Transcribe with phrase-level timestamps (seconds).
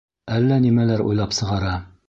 [0.37, 1.79] Әллә нимәләр уйлап сығара.